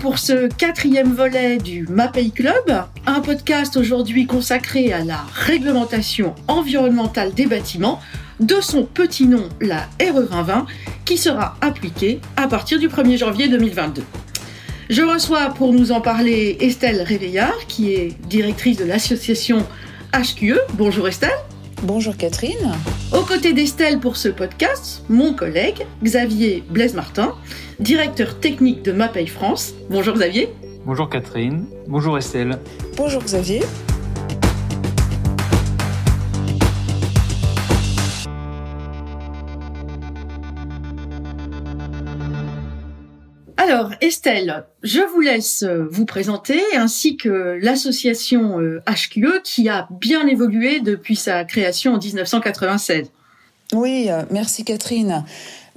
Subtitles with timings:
[0.00, 7.32] pour ce quatrième volet du MAPEI Club, un podcast aujourd'hui consacré à la réglementation environnementale
[7.32, 8.00] des bâtiments,
[8.38, 10.66] de son petit nom, la RE 2020,
[11.04, 14.02] qui sera appliquée à partir du 1er janvier 2022.
[14.90, 19.66] Je reçois pour nous en parler Estelle Réveillard, qui est directrice de l'association
[20.12, 20.58] HQE.
[20.74, 21.30] Bonjour Estelle.
[21.82, 22.72] Bonjour Catherine.
[23.12, 27.34] Aux côtés d'Estelle pour ce podcast, mon collègue Xavier Blaise-Martin,
[27.78, 29.74] directeur technique de MAPEI France.
[29.88, 30.48] Bonjour Xavier.
[30.84, 31.66] Bonjour Catherine.
[31.86, 32.58] Bonjour Estelle.
[32.96, 33.60] Bonjour Xavier.
[43.78, 50.80] Alors, Estelle, je vous laisse vous présenter, ainsi que l'association HQE qui a bien évolué
[50.80, 53.12] depuis sa création en 1996.
[53.74, 55.24] Oui, merci Catherine.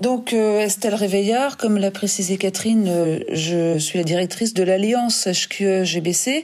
[0.01, 6.43] Donc Estelle Réveillard, comme l'a précisé Catherine, je suis la directrice de l'Alliance HQE-GBC.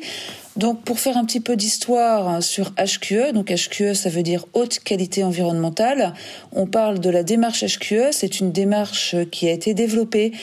[0.57, 4.77] Donc pour faire un petit peu d'histoire sur HQE, donc HQE ça veut dire haute
[4.79, 6.13] qualité environnementale,
[6.51, 10.33] on parle de la démarche HQE, c'est une démarche qui a été développée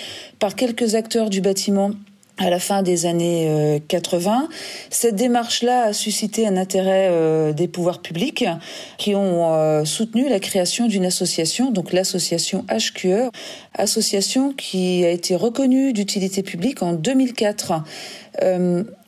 [0.41, 1.93] par quelques acteurs du bâtiment
[2.39, 4.49] à la fin des années 80.
[4.91, 8.45] Cette démarche-là a suscité un intérêt des pouvoirs publics
[8.99, 13.31] qui ont soutenu la création d'une association, donc l'association HQE,
[13.75, 17.85] association qui a été reconnue d'utilité publique en 2004.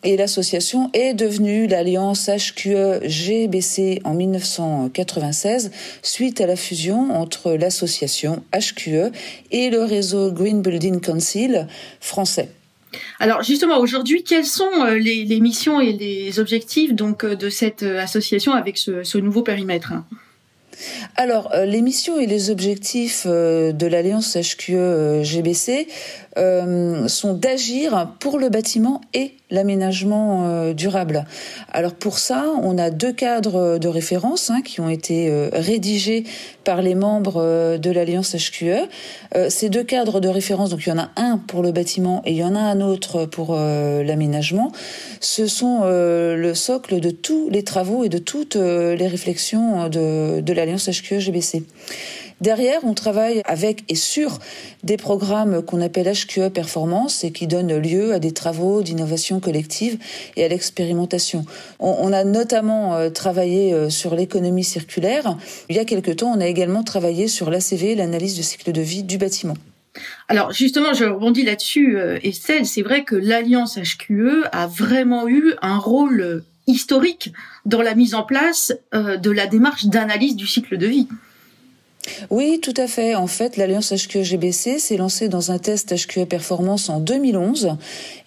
[0.05, 9.11] et l'association est devenue l'Alliance HQE-GBC en 1996 suite à la fusion entre l'association HQE
[9.51, 11.67] et le réseau Green Building Council
[12.01, 12.51] français.
[13.21, 18.53] Alors justement, aujourd'hui, quelles sont les, les, missions et les objectifs donc de cette association
[18.53, 19.93] avec ce, ce nouveau périmètre?
[21.17, 25.89] Alors, les missions et les objectifs de l'Alliance HQE-GBC
[26.37, 31.25] euh, sont d'agir pour le bâtiment et l'aménagement euh, durable.
[31.73, 36.25] Alors pour ça, on a deux cadres de référence hein, qui ont été euh, rédigés
[36.65, 38.89] par les membres de l'Alliance HQE.
[39.49, 42.33] ces deux cadres de référence, donc il y en a un pour le bâtiment et
[42.33, 44.73] il y en a un autre pour l'aménagement,
[45.21, 50.53] ce sont le socle de tous les travaux et de toutes les réflexions de, de
[50.53, 51.63] l'Alliance HQE-GBC.
[52.43, 54.41] Derrière, on travaille avec et sur
[54.83, 59.99] des programmes qu'on appelle HQE Performance et qui donnent lieu à des travaux d'innovation collective
[60.37, 61.47] et à l'expérimentation.
[61.79, 65.39] On, a notamment travaillé sur l'économie circulaire.
[65.71, 68.83] Il y a quelque temps, on a également travaillé sur l'ACV, l'analyse de cycle de
[68.83, 69.57] vie du bâtiment.
[70.29, 75.79] Alors justement, je rebondis là-dessus, Estelle, c'est vrai que l'Alliance HQE a vraiment eu un
[75.79, 77.33] rôle historique
[77.65, 81.09] dans la mise en place de la démarche d'analyse du cycle de vie.
[82.31, 83.15] Oui, tout à fait.
[83.15, 87.77] En fait, l'Alliance HQE-GBC s'est lancée dans un test HQE Performance en 2011.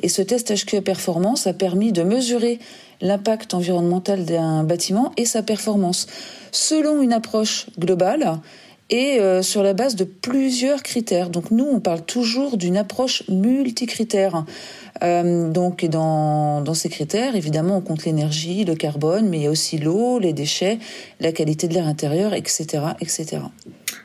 [0.01, 2.59] Et ce test HQE Performance a permis de mesurer
[3.01, 6.07] l'impact environnemental d'un bâtiment et sa performance
[6.51, 8.39] selon une approche globale
[8.89, 11.29] et sur la base de plusieurs critères.
[11.29, 14.45] Donc nous, on parle toujours d'une approche multicritère.
[15.03, 19.51] Euh, donc dans, ces critères, évidemment, on compte l'énergie, le carbone, mais il y a
[19.51, 20.79] aussi l'eau, les déchets,
[21.19, 22.66] la qualité de l'air intérieur, etc.,
[23.00, 23.41] etc.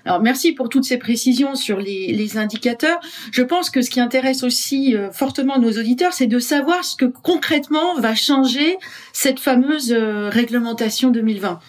[0.06, 3.00] Alors merci pour toutes ces précisions sur les, indicateurs.
[3.32, 6.96] Je pense que ce qui intéresse aussi euh, fortement nos auditeurs, c'est de savoir ce
[6.96, 8.76] que concrètement va changer
[9.12, 11.60] cette fameuse euh, réglementation 2020.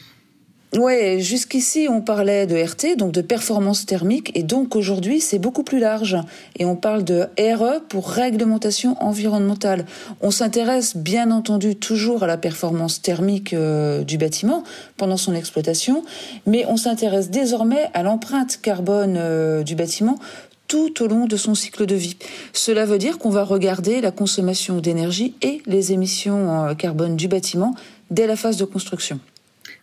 [0.75, 5.63] Ouais, jusqu'ici on parlait de RT, donc de performance thermique, et donc aujourd'hui c'est beaucoup
[5.63, 6.18] plus large.
[6.59, 9.85] Et on parle de RE pour réglementation environnementale.
[10.19, 14.66] On s'intéresse bien entendu toujours à la performance thermique euh, du bâtiment
[14.97, 16.03] pendant son exploitation,
[16.46, 20.19] mais on s'intéresse désormais à l'empreinte carbone euh, du bâtiment
[20.68, 22.18] tout au long de son cycle de vie.
[22.52, 27.30] Cela veut dire qu'on va regarder la consommation d'énergie et les émissions euh, carbone du
[27.30, 27.75] bâtiment
[28.12, 29.22] dès la phase de construction.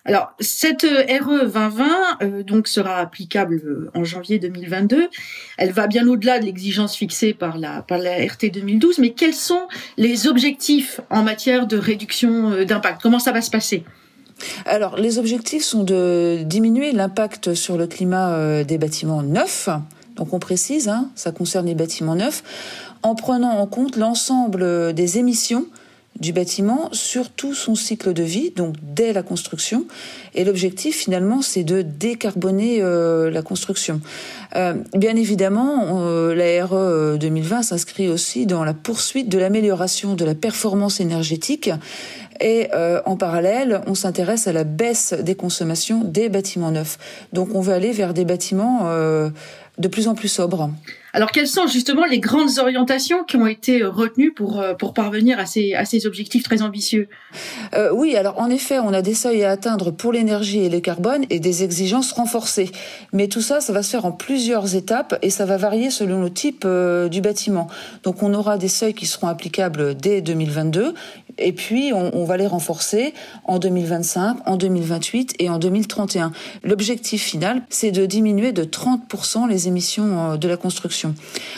[0.05, 1.85] Alors, cette RE 2020
[2.23, 5.09] euh, donc sera applicable en janvier 2022.
[5.59, 9.35] Elle va bien au-delà de l'exigence fixée par la, par la RT 2012, mais quels
[9.35, 13.01] sont les objectifs en matière de réduction d'impact?
[13.01, 13.85] Comment ça va se passer?
[14.67, 19.69] Alors, les objectifs sont de diminuer l'impact sur le climat des bâtiments neufs.
[20.17, 22.43] Donc, on précise, hein, ça concerne les bâtiments neufs,
[23.03, 25.67] en prenant en compte l'ensemble des émissions
[26.21, 29.87] du bâtiment sur tout son cycle de vie, donc dès la construction.
[30.35, 34.01] Et l'objectif, finalement, c'est de décarboner euh, la construction.
[34.55, 40.25] Euh, bien évidemment, euh, la RE 2020 s'inscrit aussi dans la poursuite de l'amélioration de
[40.25, 41.71] la performance énergétique
[42.41, 42.69] Et
[43.07, 46.99] en parallèle, on s'intéresse à la baisse des consommations des bâtiments neufs.
[47.33, 48.91] Donc on veut aller vers des bâtiments
[49.79, 50.71] de plus en plus sobres.
[51.15, 55.39] Alors, quelles sont justement les grandes orientations qui ont été retenues pour, euh, pour parvenir
[55.39, 57.09] à ces, à ces objectifs très ambitieux?
[57.75, 60.81] Euh, Oui, alors en effet, on a des seuils à atteindre pour l'énergie et le
[60.81, 62.71] carbone et des exigences renforcées.
[63.13, 66.23] Mais tout ça, ça va se faire en plusieurs étapes et ça va varier selon
[66.23, 67.67] le type euh, du bâtiment.
[68.05, 70.95] Donc, on aura des seuils qui seront applicables dès 2022
[71.39, 73.15] et puis on, va les renforcer
[73.45, 76.33] en 2025, en 2028 et en 2031.
[76.63, 81.15] L'objectif final, c'est de diminuer de 30% les émissions de la construction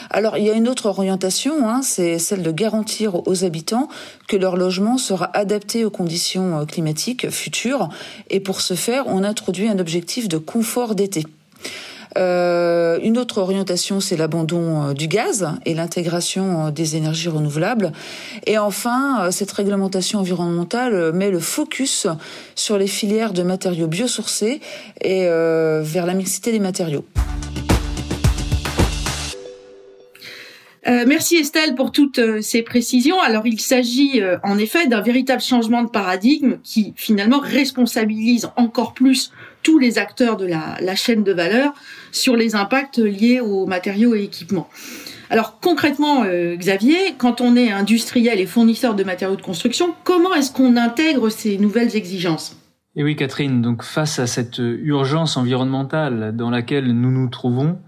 [0.09, 3.89] alors il y a une autre orientation, hein, c'est celle de garantir aux habitants
[4.27, 7.89] que leur logement sera adapté aux conditions euh, climatiques futures.
[8.29, 11.25] Et pour ce faire, on introduit un objectif de confort d'été.
[12.17, 17.91] Euh, une autre orientation, c'est l'abandon euh, du gaz et l'intégration des énergies renouvelables.
[18.45, 22.07] Et enfin, cette réglementation environnementale met le focus
[22.55, 24.61] sur les filières de matériaux biosourcés
[25.01, 27.05] et vers la mixité des matériaux.
[30.87, 33.19] Euh, merci Estelle pour toutes euh, ces précisions.
[33.19, 38.93] Alors il s'agit euh, en effet d'un véritable changement de paradigme qui finalement responsabilise encore
[38.93, 39.31] plus
[39.63, 41.73] tous les acteurs de la, la, chaîne de valeur
[42.11, 44.69] sur les impacts liés aux matériaux et équipements.
[45.31, 50.51] Alors concrètement, Xavier, quand on est industriel et fournisseur de matériaux de construction, comment est-ce
[50.51, 52.55] qu'on intègre ces nouvelles exigences?
[52.95, 57.79] Et oui Catherine, donc face à cette urgence environnementale dans laquelle nous nous trouvons,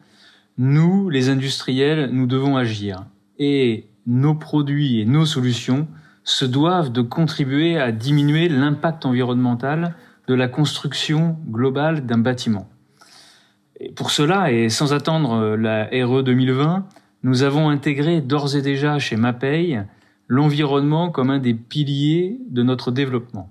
[0.57, 3.06] nous, les industriels, nous devons agir.
[3.38, 5.88] Et nos produits et nos solutions
[6.24, 9.95] se doivent de contribuer à diminuer l'impact environnemental
[10.27, 12.68] de la construction globale d'un bâtiment.
[13.95, 16.88] Pour cela, et sans attendre la RE 2020,
[17.24, 19.83] nous avons intégré d'ores et déjà chez MAPEI
[20.27, 23.50] l'environnement comme un des piliers de notre développement.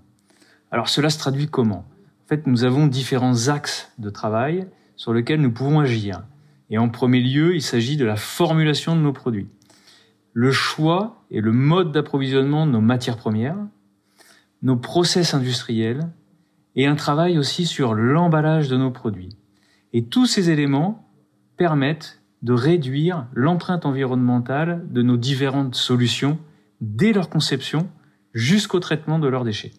[0.71, 1.85] Alors cela se traduit comment?
[2.25, 4.67] En fait, nous avons différents axes de travail
[4.97, 6.23] sur lesquels nous pouvons agir.
[6.71, 9.49] Et en premier lieu, il s'agit de la formulation de nos produits.
[10.33, 13.59] Le choix et le mode d'approvisionnement de nos matières premières,
[14.63, 16.09] nos process industriels
[16.75, 19.37] et un travail aussi sur l'emballage de nos produits.
[19.93, 21.09] Et tous ces éléments
[21.57, 26.39] permettent de réduire l'empreinte environnementale de nos différentes solutions
[26.81, 27.89] dès leur conception
[28.35, 29.71] jusqu'au traitement de leurs déchets.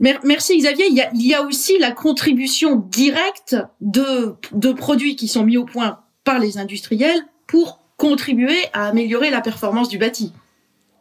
[0.00, 0.86] Merci Xavier.
[0.88, 6.38] Il y, a, aussi la contribution directe de produits qui sont mis au point par
[6.38, 10.32] les industriels pour contribuer à améliorer la performance du bâti.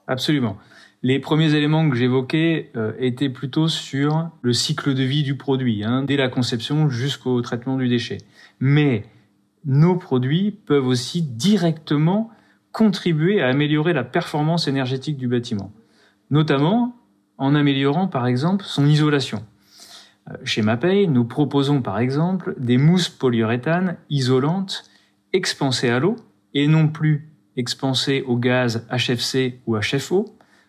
[0.07, 0.57] Absolument.
[1.03, 5.83] Les premiers éléments que j'évoquais euh, étaient plutôt sur le cycle de vie du produit,
[5.83, 8.19] hein, dès la conception jusqu'au traitement du déchet.
[8.59, 9.05] Mais
[9.65, 12.29] nos produits peuvent aussi directement
[12.71, 15.71] contribuer à améliorer la performance énergétique du bâtiment,
[16.29, 16.95] notamment
[17.37, 19.43] en améliorant par exemple son isolation.
[20.29, 24.83] Euh, chez Mapei, nous proposons par exemple des mousses polyuréthane isolantes
[25.33, 26.15] expansé à l'eau
[26.53, 30.25] et non plus expansé au gaz HFC ou HFO,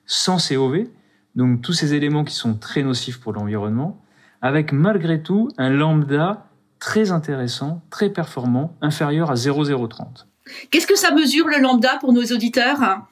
[0.06, 0.87] sans COV,
[1.35, 4.03] donc tous ces éléments qui sont très nocifs pour l'environnement,
[4.41, 6.47] avec malgré tout un lambda
[6.79, 10.26] très intéressant, très performant, inférieur à 0,030.
[10.70, 13.06] Qu'est-ce que ça mesure le lambda pour nos auditeurs?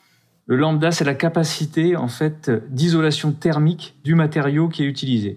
[0.46, 5.36] Le lambda, c'est la capacité en fait d'isolation thermique du matériau qui est utilisé.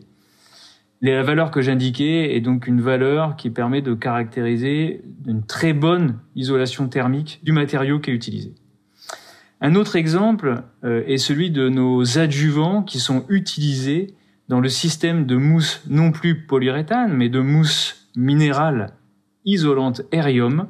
[1.05, 6.19] La valeur que j'indiquais est donc une valeur qui permet de caractériser une très bonne
[6.33, 8.55] isolation thermique du matériau qui est utilisé.
[9.59, 14.13] Un autre exemple euh, est celui de nos adjuvants qui sont utilisés
[14.47, 18.91] dans le système de mousse non plus polyuréthane, mais de mousse minérale
[19.43, 20.67] isolante Aerium,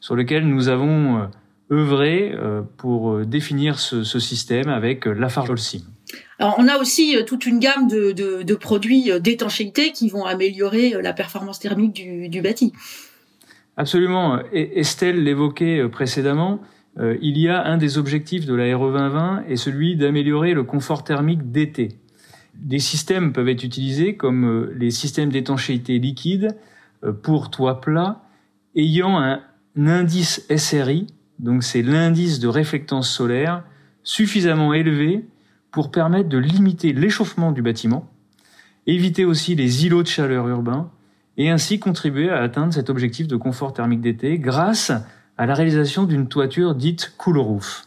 [0.00, 1.26] sur lequel nous avons euh,
[1.70, 5.50] œuvré euh, pour définir ce, système avec Lafarge
[6.38, 10.26] alors, on a aussi euh, toute une gamme de, de, produits euh, d'étanchéité qui vont
[10.26, 12.72] améliorer euh, la performance thermique du, du bâti.
[13.78, 14.40] Absolument.
[14.52, 16.62] Estelle l'évoquait précédemment.
[16.98, 21.04] il y a un des objectifs de la RE 2020 est celui d'améliorer le confort
[21.04, 21.98] thermique d'été.
[22.54, 26.56] Des systèmes peuvent être utilisés comme les systèmes d'étanchéité liquide
[27.22, 28.22] pour toit plat
[28.74, 29.42] ayant un
[29.76, 33.62] indice SRI, donc c'est l'indice de réflectance solaire,
[34.04, 35.26] suffisamment élevé
[35.76, 38.10] pour permettre de limiter l'échauffement du bâtiment,
[38.86, 40.90] éviter aussi les îlots de chaleur urbains
[41.36, 44.90] et ainsi contribuer à atteindre cet objectif de confort thermique d'été grâce
[45.36, 47.84] à la réalisation d'une toiture dite cool roof.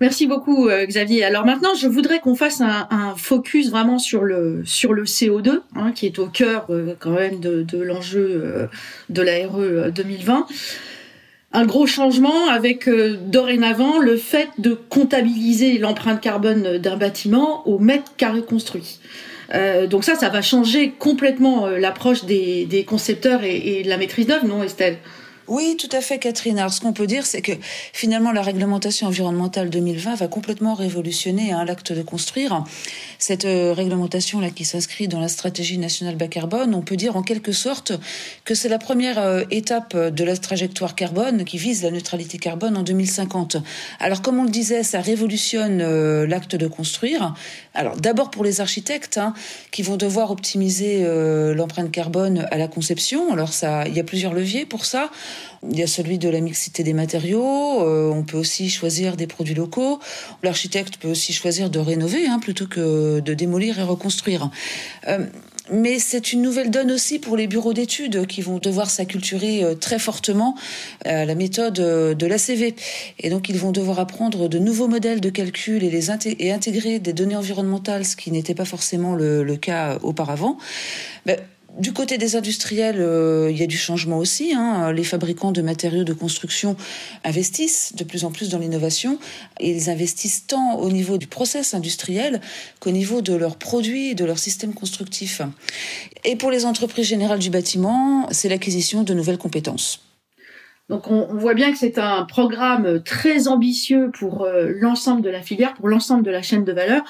[0.00, 1.22] Merci beaucoup euh, Xavier.
[1.22, 5.92] Alors maintenant, je voudrais qu'on fasse un, focus vraiment sur le sur le CO2, hein,
[5.92, 8.66] qui est au cœur euh, quand même de, l'enjeu euh,
[9.10, 10.48] de la RE 2020.
[11.52, 17.78] Un gros changement avec euh, dorénavant le fait de comptabiliser l'empreinte carbone d'un bâtiment au
[17.78, 18.98] mètre carré construit.
[19.54, 23.88] Euh, donc ça, ça va changer complètement euh, l'approche des, des, concepteurs et, et de
[23.88, 24.98] la maîtrise d'œuvre, non Estelle?
[25.48, 26.58] Oui, tout à fait, Catherine.
[26.58, 27.52] Alors, ce qu'on peut dire, c'est que
[27.92, 32.64] finalement, la réglementation environnementale 2020 va complètement révolutionner hein, l'acte de construire.
[33.18, 37.22] Cette euh, réglementation-là qui s'inscrit dans la stratégie nationale bas carbone, on peut dire en
[37.22, 37.92] quelque sorte
[38.44, 42.76] que c'est la première euh, étape de la trajectoire carbone qui vise la neutralité carbone
[42.76, 43.56] en 2050.
[44.00, 47.34] Alors, comme on le disait, ça révolutionne euh, l'acte de construire.
[47.72, 49.32] Alors, d'abord pour les architectes hein,
[49.70, 51.06] qui vont devoir optimiser
[51.54, 53.32] l'empreinte carbone à la conception.
[53.32, 53.50] Alors,
[53.86, 55.10] il y a plusieurs leviers pour ça.
[55.68, 57.82] Il y a celui de la mixité des matériaux.
[57.82, 59.98] Euh, on peut aussi choisir des produits locaux.
[60.42, 64.50] L'architecte peut aussi choisir de rénover hein, plutôt que de démolir et reconstruire.
[65.08, 65.26] Euh,
[65.70, 69.74] mais c'est une nouvelle donne aussi pour les bureaux d'études qui vont devoir s'acculturer euh,
[69.74, 70.54] très fortement
[71.04, 72.74] à la méthode de l'ACV.
[73.18, 77.12] Et donc, ils vont devoir apprendre de nouveaux modèles de calcul et, les intégrer des
[77.12, 80.56] données environnementales, ce qui n'était pas forcément le, le cas auparavant.
[81.26, 81.38] Ben,
[81.76, 84.52] du côté des industriels, euh, il y a du changement aussi.
[84.54, 84.92] Hein.
[84.92, 86.76] Les fabricants de matériaux de construction
[87.24, 89.18] investissent de plus en plus dans l'innovation
[89.60, 92.40] ils investissent tant au niveau du process industriel
[92.80, 95.42] qu'au niveau de leurs produits et de leurs systèmes constructifs.
[96.24, 100.07] Et pour les entreprises générales du bâtiment, c'est l'acquisition de nouvelles compétences.
[100.88, 105.42] Donc on, voit bien que c'est un programme très ambitieux pour euh, l'ensemble de la
[105.42, 107.02] filière, pour l'ensemble de la chaîne de valeur.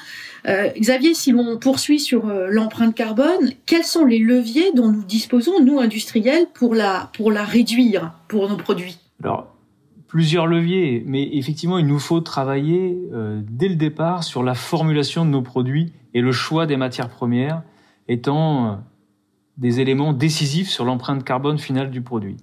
[0.49, 5.05] Euh, Xavier, si l'on poursuit sur euh, l'empreinte carbone, quels sont les leviers dont nous
[5.05, 8.99] disposons, nous industriels, pour la, pour la réduire pour nos produits?
[9.23, 9.55] Alors,
[10.09, 12.97] plusieurs leviers, mais effectivement, il nous faut travailler
[13.43, 17.63] dès le départ sur la formulation de nos produits et le choix des matières premières
[18.09, 18.81] étant
[19.59, 22.39] des éléments décisifs sur l'empreinte carbone finale du produit.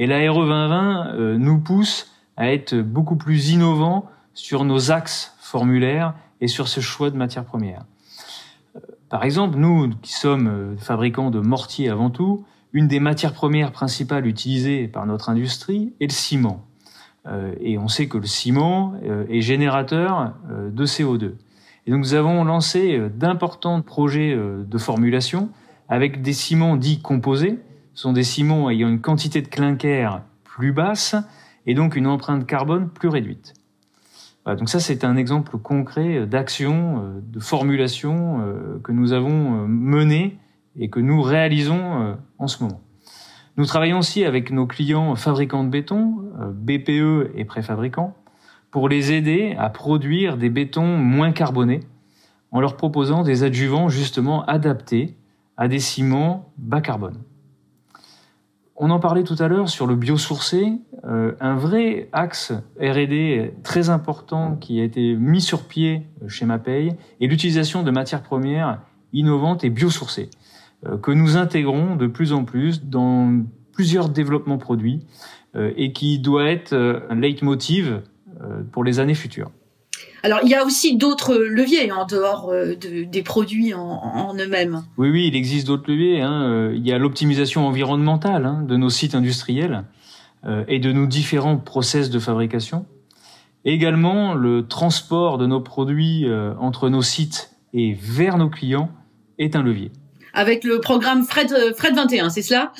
[0.00, 5.36] Et la RE 2020 euh, nous pousse à être beaucoup plus innovants sur nos axes
[5.40, 7.84] formulaires et sur ce choix de matières premières.
[8.76, 8.80] Euh,
[9.10, 13.72] par exemple, nous qui sommes euh, fabricants de mortiers avant tout, une des matières premières
[13.72, 16.64] principales utilisées par notre industrie est le ciment.
[17.60, 18.94] et on sait que le ciment
[19.28, 21.32] est générateur de CO2.
[21.86, 25.48] Et donc nous avons lancé d'importants projets de formulation
[25.88, 27.58] avec des ciments dits composés,
[28.00, 31.14] sont des ciments ayant une quantité de clinker plus basse
[31.66, 33.52] et donc une empreinte carbone plus réduite.
[34.46, 39.66] donc ça, c'est un exemple concret d'action, euh, de formulation euh, que nous avons euh,
[39.66, 40.38] mené
[40.78, 42.80] et que nous réalisons en ce moment.
[43.58, 48.14] Nous travaillons aussi avec nos clients fabricants de béton, BPE et préfabricants,
[48.70, 51.80] pour les aider à produire des bétons moins carbonés
[52.52, 55.16] en leur proposant des adjuvants justement adaptés
[55.56, 57.18] à des ciments bas carbone.
[58.82, 60.72] On en parlait tout à l'heure sur le biosourcé,
[61.04, 66.96] euh, un vrai axe R&D très important qui a été mis sur pied chez Mapei
[67.20, 68.80] est l'utilisation de matières premières
[69.12, 70.30] innovantes et biosourcées
[70.86, 73.42] euh, que nous intégrons de plus en plus dans
[73.74, 75.04] plusieurs développements produits
[75.56, 78.00] euh, et qui doit être un leitmotiv
[78.72, 79.50] pour les années futures.
[80.22, 84.82] Alors, il y a aussi d'autres leviers en dehors euh, des produits en, eux-mêmes.
[84.98, 86.20] Oui, oui, il existe d'autres leviers.
[86.20, 86.42] Hein.
[86.42, 89.84] Euh, il y a l'optimisation environnementale hein, de nos sites industriels
[90.44, 92.86] euh, et de nos différents process de fabrication.
[93.64, 96.26] Également, le transport de nos produits
[96.58, 98.90] entre nos sites et vers nos clients
[99.38, 99.92] est un levier.
[100.32, 102.72] Avec le programme Fred, Fred 21, c'est cela?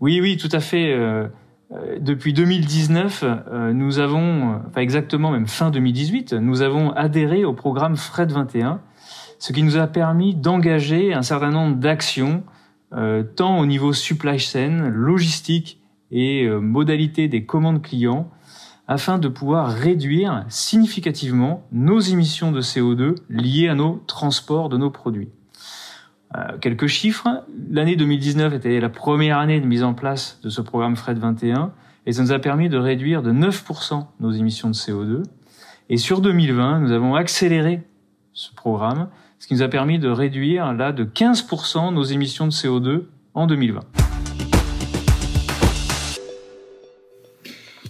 [0.00, 0.92] Oui, oui, tout à fait.
[0.92, 1.26] Euh,
[1.70, 7.96] depuis 2019, euh, nous avons, enfin exactement même fin 2018, nous avons adhéré au programme
[7.96, 8.80] Fred 21,
[9.38, 12.44] ce qui nous a permis d'engager un certain nombre d'actions,
[12.92, 15.80] euh, tant au niveau supply chain, logistique
[16.12, 18.30] et modalité des commandes clients,
[18.86, 24.90] afin de pouvoir réduire significativement nos émissions de CO2 liées à nos transports de nos
[24.90, 25.30] produits.
[26.36, 27.44] Euh, quelques chiffres.
[27.70, 31.72] L'année 2019 était la première année de mise en place de ce programme Fred 21
[32.04, 35.22] et ça nous a permis de réduire de 9% nos émissions de CO2.
[35.88, 37.84] Et sur 2020, nous avons accéléré
[38.34, 42.52] ce programme, ce qui nous a permis de réduire là de 15% nos émissions de
[42.52, 43.80] CO2 en 2020.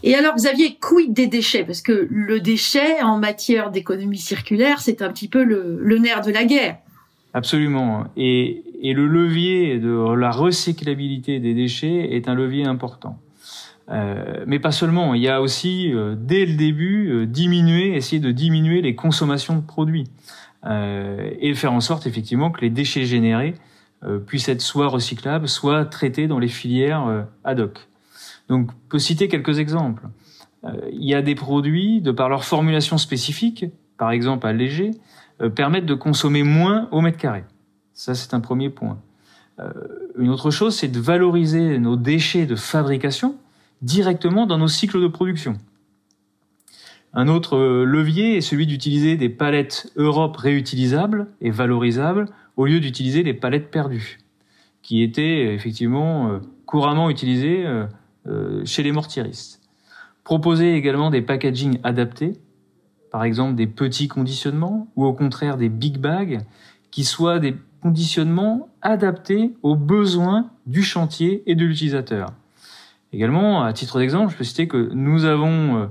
[0.05, 1.65] Et alors, Xavier, quid des déchets?
[1.65, 6.31] Parce que le déchet, en matière d'économie circulaire, c'est un petit peu le nerf de
[6.31, 6.77] la guerre.
[7.37, 8.07] Absolument.
[8.17, 13.19] Et, le levier de la recyclabilité des déchets est un levier important.
[13.91, 15.13] Euh, mais pas seulement.
[15.13, 19.55] Il y a aussi, euh, dès le début, euh, diminuer, essayer de diminuer les consommations
[19.57, 20.09] de produits
[20.65, 23.55] et faire en sorte effectivement que les déchets générés
[24.27, 27.87] puissent être soit recyclables, soit traités dans les filières ad hoc.
[28.49, 30.03] Donc, on peut citer quelques exemples.
[30.91, 33.67] Il y a des produits, de par leur formulation spécifique,
[33.97, 35.01] par exemple allégés, euh,
[35.55, 37.45] permettent de consommer moins au mètre carré.
[37.93, 38.99] Ça, c'est un premier point.
[39.59, 39.71] Euh,
[40.19, 43.37] une autre chose, c'est de valoriser nos déchets de fabrication
[43.83, 45.57] directement dans nos cycles de production.
[47.15, 52.27] Un autre levier est celui d'utiliser des palettes Europe réutilisables et valorisables
[52.57, 54.19] au lieu d'utiliser les palettes perdues,
[54.83, 57.65] qui étaient effectivement couramment utilisées
[58.65, 59.63] chez les mortieristes.
[60.25, 62.35] Proposer également des packaging adaptés,
[63.17, 66.43] par exemple des petits conditionnements ou au contraire des big bags,
[66.91, 72.35] qui soient des conditionnements adaptés aux besoins du chantier et de l'utilisateur.
[73.15, 75.87] Également, à titre d'exemple, je peux citer que nous avons euh,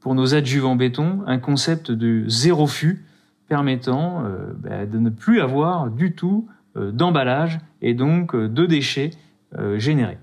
[0.00, 3.04] pour nos adjuvants béton un concept de zéro fût
[3.46, 9.12] permettant euh, bah, de ne plus avoir du tout euh, d'emballage et donc de déchets
[9.76, 10.18] générés.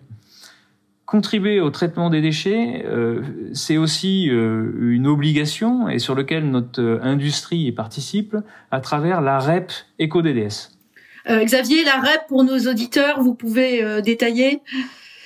[1.14, 3.22] Contribuer au traitement des déchets, euh,
[3.54, 8.36] c'est aussi euh, une obligation et sur lequel notre euh, industrie participe
[8.72, 10.72] à travers la REP EcoDDS.
[11.30, 14.62] Xavier, la REP pour nos auditeurs, vous pouvez détailler?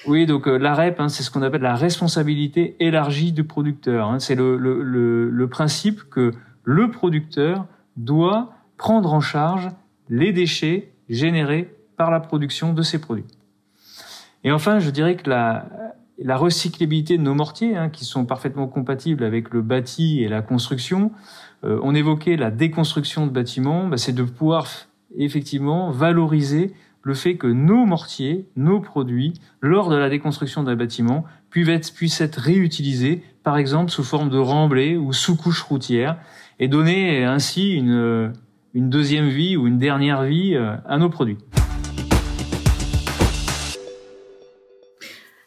[0.05, 4.09] Oui, donc la REP, hein, c'est ce qu'on appelle la responsabilité élargie du producteur.
[4.09, 4.19] Hein.
[4.19, 4.83] C'est le, le,
[5.29, 6.33] le, principe que
[6.65, 7.65] le producteur
[7.95, 9.69] doit prendre en charge
[10.09, 13.36] les déchets générés par la production de ses produits.
[14.47, 15.65] Et enfin, je dirais que la,
[16.17, 20.41] la recyclabilité de nos mortiers, hein, qui sont parfaitement compatibles avec le bâti et la
[20.41, 21.11] construction,
[21.65, 24.69] euh, on évoquait la déconstruction de bâtiments, bah, c'est de pouvoir
[25.17, 31.25] effectivement valoriser le fait que nos mortiers, nos produits, lors de la déconstruction d'un bâtiment,
[31.49, 36.19] puissent être, réutilisés, par exemple sous forme de remblai ou sous couche routière,
[36.57, 38.31] et donner ainsi une,
[38.73, 41.37] une deuxième vie ou une dernière vie euh, à nos produits.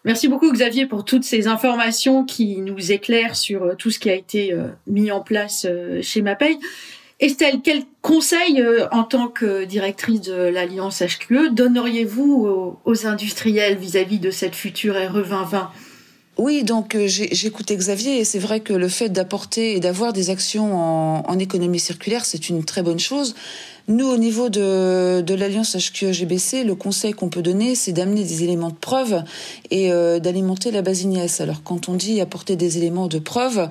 [0.04, 4.09] Merci beaucoup Xavier pour toutes ces informations qui nous éclairent sur euh, tout ce qui
[4.09, 6.59] a été euh, mis en place euh, chez MAPEI.
[7.21, 14.30] Estelle, quel conseil en tant que directrice de l'Alliance HQE donneriez-vous aux, industriels vis-à-vis de
[14.30, 15.71] cette future RE 2020
[16.38, 21.29] oui, donc j'écoutais Xavier et c'est vrai que le fait d'apporter et d'avoir des actions
[21.29, 23.35] en économie circulaire, c'est une très bonne chose.
[23.88, 28.45] Nous, au niveau de, de l'Alliance HQE-GBC, le conseil qu'on peut donner, c'est d'amener des
[28.45, 29.25] éléments de preuve
[29.71, 31.01] et euh, d'alimenter la base.
[31.40, 33.69] Alors, quand on dit apporter des éléments de preuve,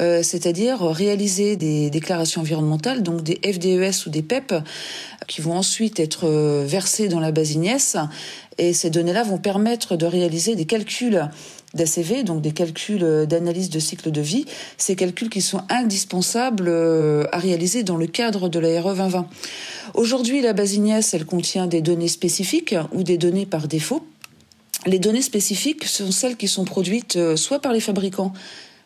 [0.00, 4.54] euh, c'est-à-dire réaliser des déclarations environnementales, donc des FDES ou des PEP,
[5.28, 7.96] qui vont ensuite être euh, versées dans la base Ignace.
[8.58, 11.28] Et ces données-là vont permettre de réaliser des calculs
[11.74, 14.44] d'ACV, donc des calculs d'analyse de cycle de vie,
[14.76, 16.68] ces calculs qui sont indispensables
[17.32, 19.26] à réaliser dans le cadre de la RE 2020.
[19.94, 20.78] Aujourd'hui, la base
[21.12, 24.06] elle contient des données spécifiques ou des données par défaut.
[24.86, 28.32] Les données spécifiques sont celles qui sont produites euh, soit par les fabricants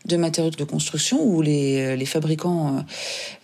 [0.06, 2.80] de matériaux de construction ou les, euh, les fabricants euh,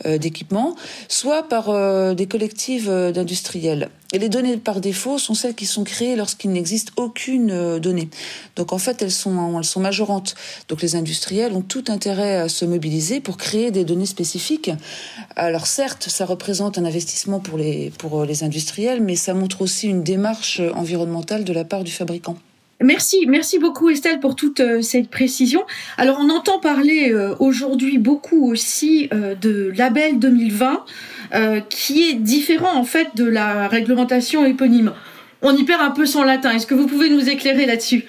[0.07, 0.77] euh, d'équipements,
[1.09, 1.72] soit par
[2.14, 3.90] des collectives d'industriels.
[4.12, 8.09] Et les données par défaut sont celles qui sont créées lorsqu'il n'existe aucune donnée.
[8.57, 10.35] Donc en fait, elles sont, elles sont majorantes.
[10.68, 14.70] Donc les industriels ont tout intérêt à se mobiliser pour créer des données spécifiques.
[15.37, 19.88] Alors certes, ça représente un investissement pour les, pour les industriels, mais ça montre aussi
[19.88, 22.37] une démarche environnementale de la part du fabricant.
[22.83, 25.64] Merci, merci beaucoup Estelle pour toute euh, cette précision.
[25.97, 30.85] Alors on entend parler euh, aujourd'hui beaucoup aussi euh, de label 2020
[31.71, 34.92] qui est différent en fait de la réglementation éponyme.
[35.40, 36.51] On y perd un peu son latin.
[36.51, 38.05] Est-ce que vous pouvez nous éclairer là-dessus?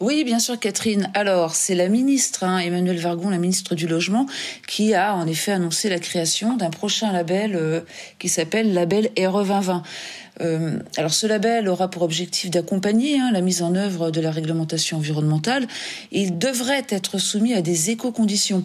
[0.00, 1.10] Oui, bien sûr, Catherine.
[1.14, 4.26] Alors, c'est la ministre, hein, Emmanuel Vargon, la ministre du Logement,
[4.66, 7.84] qui a en effet annoncé la création d'un prochain label
[8.18, 9.82] qui s'appelle Label RE 2020.
[10.42, 14.30] Euh, alors ce label aura pour objectif d'accompagner hein, la mise en œuvre de la
[14.30, 15.66] réglementation environnementale.
[16.12, 18.62] Il devrait être soumis à des éco-conditions.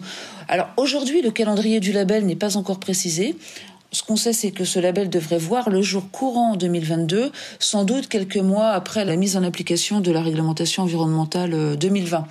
[0.48, 3.36] Alors aujourd'hui, le calendrier du label n'est pas encore précisé.
[3.94, 7.84] Ce qu'on sait, c'est que ce label devrait voir le jour courant en 2022, sans
[7.84, 12.18] doute quelques mois après la mise en application de la réglementation environnementale 2020.
[12.18, 12.22] Euh,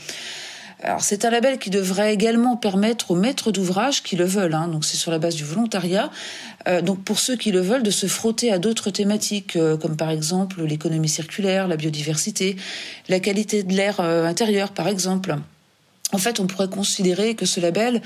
[0.83, 4.67] alors c'est un label qui devrait également permettre aux maîtres d'ouvrage qui le veulent, hein,
[4.69, 6.09] donc c'est sur la base du volontariat,
[6.67, 9.95] euh, donc pour ceux qui le veulent, de se frotter à d'autres thématiques, euh, comme
[9.95, 12.55] par exemple l'économie circulaire, la biodiversité,
[13.07, 15.35] la qualité de l'air intérieur, par exemple.
[16.11, 18.01] En fait, on pourrait considérer que ce label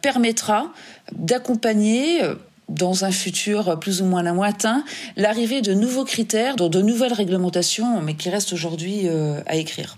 [0.00, 0.72] permettra
[1.12, 2.22] d'accompagner
[2.68, 4.84] dans un futur plus ou moins lointain,
[5.16, 9.08] l'arrivée de nouveaux critères, de nouvelles réglementations, mais qui restent aujourd'hui
[9.46, 9.96] à écrire.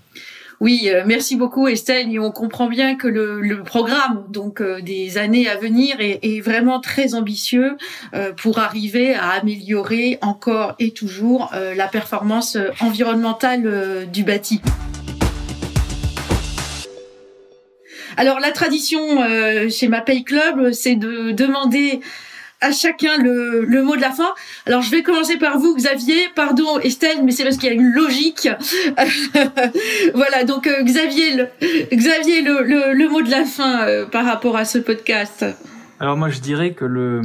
[0.61, 2.12] Oui, euh, merci beaucoup Estelle.
[2.12, 6.81] Et on comprend bien que le, programme donc euh, des années à venir est, vraiment
[6.81, 7.76] très ambitieux
[8.14, 14.61] euh, pour arriver à améliorer encore et toujours la performance environnementale du bâti.
[18.16, 18.98] Alors la tradition
[19.68, 22.00] chez Ma Pay Club, c'est de demander
[22.61, 24.35] à chacun le, le, mot de la fin.
[24.66, 26.16] Alors je vais commencer par vous, Xavier.
[26.35, 28.49] Pardon, Estelle, mais c'est parce qu'il y a une logique.
[30.14, 31.49] voilà, donc euh, Xavier, le,
[31.92, 35.44] Xavier, le, le, mot de la fin euh, par rapport à ce podcast.
[36.01, 37.23] Alors moi, je dirais que le,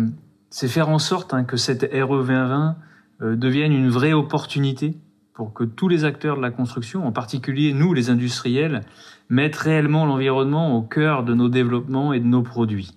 [0.50, 2.76] c'est faire en sorte hein, que cette RE 2020
[3.22, 4.96] euh, devienne une vraie opportunité
[5.34, 8.82] pour que tous les acteurs de la construction, en particulier nous, les industriels,
[9.30, 12.92] mettent réellement l'environnement au cœur de nos développements et de nos produits.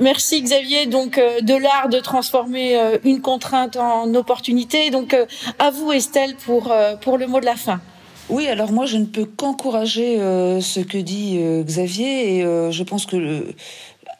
[0.00, 0.86] Merci Xavier.
[0.86, 4.90] Donc euh, de l'art de transformer euh, une contrainte en opportunité.
[4.90, 5.26] Donc euh,
[5.58, 7.80] à vous Estelle pour pour le mot de la fin.
[8.30, 13.16] Oui, alors moi je ne peux qu'encourager ce que dit Xavier et je pense que
[13.16, 13.54] le,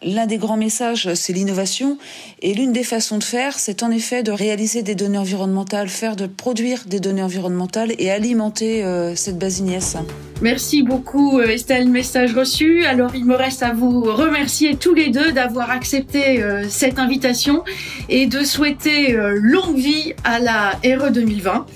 [0.03, 1.99] L'un des grands messages, c'est l'innovation.
[2.41, 6.17] Et l'une des façons de faire, c'est en effet de réaliser des données environnementales, faire
[6.17, 9.63] de produire des données environnementales et alimenter euh, cette base
[10.41, 12.87] Merci beaucoup euh, Estelle, message reçu.
[12.87, 17.63] Alors il me reste à vous remercier tous les deux d'avoir accepté euh, cette invitation
[18.09, 21.67] et de souhaiter longue vie à la RE 2020.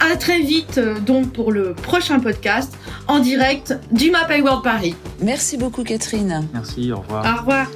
[0.00, 2.72] À très vite donc pour le prochain podcast
[3.08, 4.94] en direct du Map World Paris.
[5.20, 6.46] Merci beaucoup Catherine.
[6.52, 7.24] Merci, au revoir.
[7.24, 7.66] Au revoir.